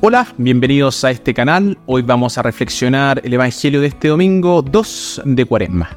[0.00, 1.76] Hola, bienvenidos a este canal.
[1.86, 5.90] Hoy vamos a reflexionar el Evangelio de este domingo 2 de Cuaresma.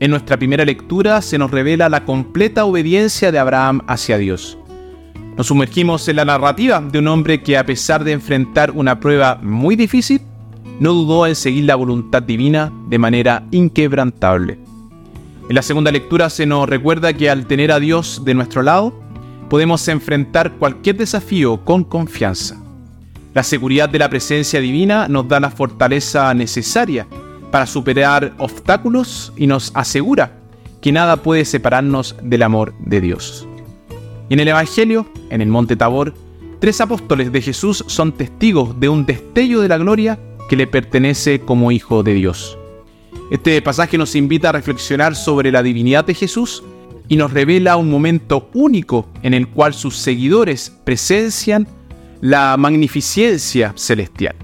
[0.00, 4.58] En nuestra primera lectura se nos revela la completa obediencia de Abraham hacia Dios.
[5.36, 9.38] Nos sumergimos en la narrativa de un hombre que a pesar de enfrentar una prueba
[9.42, 10.20] muy difícil,
[10.78, 14.58] no dudó en seguir la voluntad divina de manera inquebrantable.
[15.48, 18.92] En la segunda lectura se nos recuerda que al tener a Dios de nuestro lado,
[19.48, 22.62] podemos enfrentar cualquier desafío con confianza.
[23.32, 27.06] La seguridad de la presencia divina nos da la fortaleza necesaria
[27.50, 30.32] para superar obstáculos y nos asegura
[30.82, 33.48] que nada puede separarnos del amor de Dios.
[34.28, 36.14] Y en el Evangelio, en el Monte Tabor,
[36.60, 41.40] tres apóstoles de Jesús son testigos de un destello de la gloria que le pertenece
[41.40, 42.56] como Hijo de Dios.
[43.30, 46.62] Este pasaje nos invita a reflexionar sobre la divinidad de Jesús
[47.08, 51.66] y nos revela un momento único en el cual sus seguidores presencian
[52.20, 54.36] la magnificencia celestial.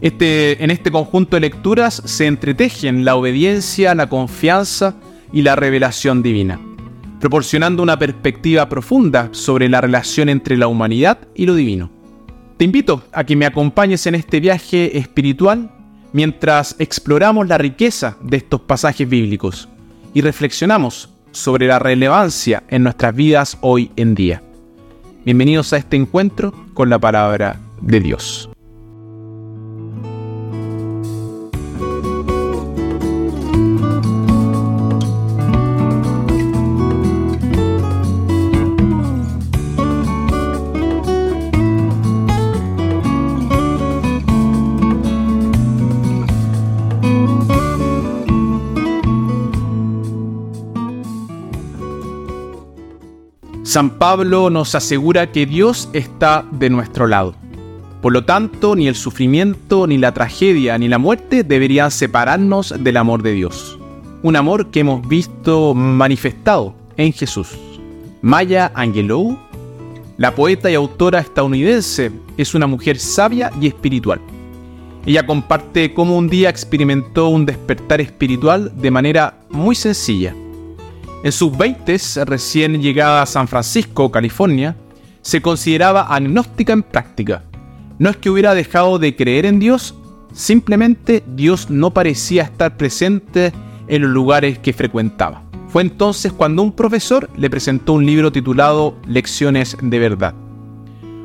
[0.00, 4.94] Este, en este conjunto de lecturas se entretejen la obediencia, la confianza
[5.32, 6.60] y la revelación divina
[7.20, 11.90] proporcionando una perspectiva profunda sobre la relación entre la humanidad y lo divino.
[12.56, 15.70] Te invito a que me acompañes en este viaje espiritual
[16.12, 19.68] mientras exploramos la riqueza de estos pasajes bíblicos
[20.12, 24.42] y reflexionamos sobre la relevancia en nuestras vidas hoy en día.
[25.24, 28.49] Bienvenidos a este encuentro con la palabra de Dios.
[53.62, 57.34] San Pablo nos asegura que Dios está de nuestro lado.
[58.00, 62.96] Por lo tanto, ni el sufrimiento, ni la tragedia, ni la muerte deberían separarnos del
[62.96, 63.78] amor de Dios.
[64.22, 67.50] Un amor que hemos visto manifestado en Jesús.
[68.22, 69.38] Maya Angelou,
[70.16, 74.22] la poeta y autora estadounidense, es una mujer sabia y espiritual.
[75.04, 80.34] Ella comparte cómo un día experimentó un despertar espiritual de manera muy sencilla
[81.22, 84.76] en sus 20, recién llegada a San Francisco, California,
[85.20, 87.44] se consideraba agnóstica en práctica.
[87.98, 89.94] No es que hubiera dejado de creer en Dios,
[90.32, 93.52] simplemente Dios no parecía estar presente
[93.88, 95.42] en los lugares que frecuentaba.
[95.68, 100.34] Fue entonces cuando un profesor le presentó un libro titulado Lecciones de Verdad.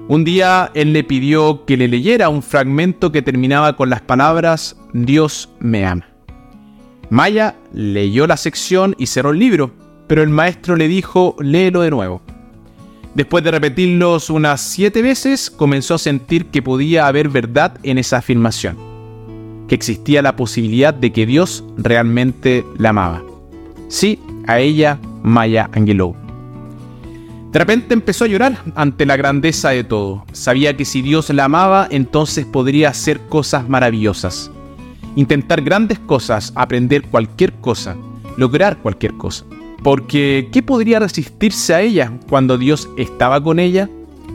[0.10, 4.76] Un día él le pidió que le leyera un fragmento que terminaba con las palabras
[4.94, 6.06] Dios me ama.
[7.10, 11.92] Maya leyó la sección y cerró el libro pero el maestro le dijo, léelo de
[11.92, 12.22] nuevo.
[13.16, 18.18] Después de repetirlos unas siete veces, comenzó a sentir que podía haber verdad en esa
[18.18, 18.78] afirmación,
[19.70, 23.24] que existía la posibilidad de que Dios realmente la amaba.
[23.88, 26.16] Sí, a ella, Maya Angelou.
[27.56, 30.26] De repente empezó a llorar ante la grandeza de todo.
[30.34, 34.52] Sabía que si Dios la amaba, entonces podría hacer cosas maravillosas.
[35.16, 37.96] Intentar grandes cosas, aprender cualquier cosa,
[38.36, 39.46] lograr cualquier cosa.
[39.86, 43.88] Porque ¿qué podría resistirse a ella cuando Dios estaba con ella?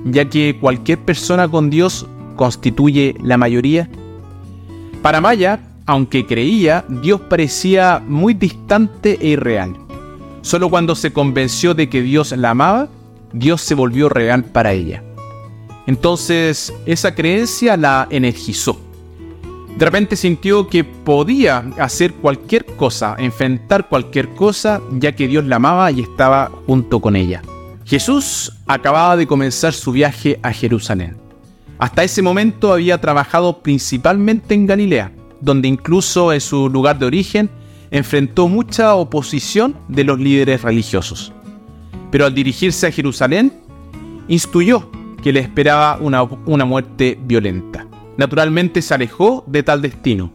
[0.05, 2.07] Ya que cualquier persona con Dios
[2.37, 3.91] constituye la mayoría.
[5.03, 9.75] Para Maya, aunque creía, Dios parecía muy distante e irreal.
[10.43, 12.89] Solo cuando se convenció de que Dios la amaba,
[13.33, 15.03] Dios se volvió real para ella.
[15.89, 18.81] Entonces esa creencia la energizó
[19.77, 25.57] de repente sintió que podía hacer cualquier cosa, enfrentar cualquier cosa, ya que Dios la
[25.57, 27.43] amaba y estaba junto con ella.
[27.85, 31.17] Jesús acababa de comenzar su viaje a Jerusalén.
[31.79, 37.49] Hasta ese momento había trabajado principalmente en Galilea, donde incluso en su lugar de origen
[37.91, 41.33] enfrentó mucha oposición de los líderes religiosos.
[42.11, 43.53] Pero al dirigirse a Jerusalén,
[44.29, 44.91] instruyó
[45.23, 50.33] que le esperaba una, una muerte violenta naturalmente se alejó de tal destino.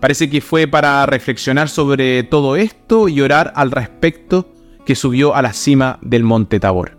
[0.00, 4.48] Parece que fue para reflexionar sobre todo esto y orar al respecto
[4.86, 6.98] que subió a la cima del monte Tabor.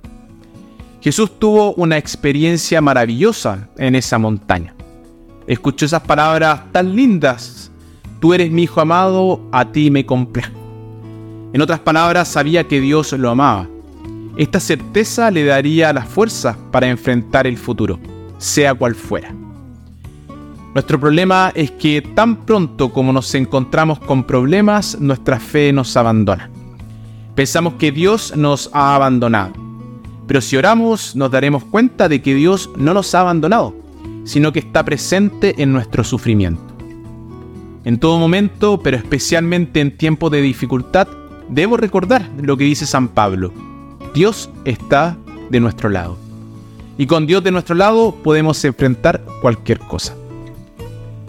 [1.01, 4.75] Jesús tuvo una experiencia maravillosa en esa montaña.
[5.47, 7.71] Escuchó esas palabras tan lindas.
[8.19, 10.59] Tú eres mi hijo amado, a ti me complazco.
[11.53, 13.67] En otras palabras, sabía que Dios lo amaba.
[14.37, 17.99] Esta certeza le daría la fuerza para enfrentar el futuro,
[18.37, 19.35] sea cual fuera.
[20.73, 26.49] Nuestro problema es que tan pronto como nos encontramos con problemas, nuestra fe nos abandona.
[27.35, 29.51] Pensamos que Dios nos ha abandonado.
[30.27, 33.75] Pero si oramos, nos daremos cuenta de que Dios no nos ha abandonado,
[34.23, 36.63] sino que está presente en nuestro sufrimiento.
[37.83, 41.07] En todo momento, pero especialmente en tiempos de dificultad,
[41.49, 43.51] debo recordar lo que dice San Pablo.
[44.13, 45.17] Dios está
[45.49, 46.17] de nuestro lado.
[46.97, 50.15] Y con Dios de nuestro lado podemos enfrentar cualquier cosa.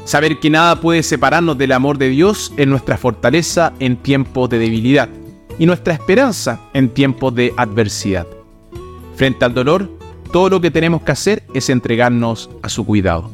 [0.04, 4.58] Saber que nada puede separarnos del amor de Dios es nuestra fortaleza en tiempos de
[4.58, 5.08] debilidad
[5.58, 8.26] y nuestra esperanza en tiempos de adversidad.
[9.14, 9.88] Frente al dolor,
[10.32, 13.30] todo lo que tenemos que hacer es entregarnos a su cuidado.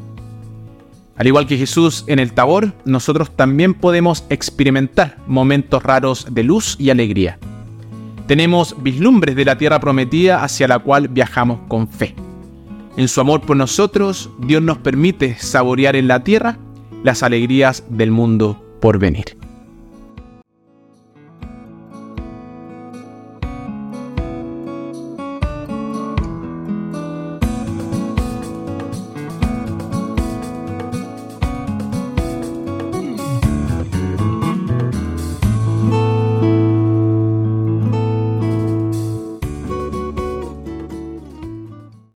[1.15, 6.75] Al igual que Jesús en el Tabor, nosotros también podemos experimentar momentos raros de luz
[6.79, 7.39] y alegría.
[8.27, 12.15] Tenemos vislumbres de la tierra prometida hacia la cual viajamos con fe.
[12.97, 16.57] En su amor por nosotros, Dios nos permite saborear en la tierra
[17.03, 19.38] las alegrías del mundo por venir.